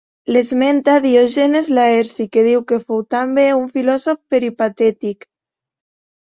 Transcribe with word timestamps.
L'esmenta 0.35 0.93
Diògenes 1.01 1.69
Laerci 1.79 2.25
que 2.37 2.45
diu 2.47 2.63
que 2.71 2.79
fou 2.87 3.05
també 3.17 3.45
un 3.59 3.69
filòsof 3.77 4.19
peripatètic. 4.35 5.29